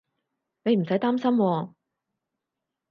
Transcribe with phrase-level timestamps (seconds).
[0.63, 1.73] 你唔使擔心喎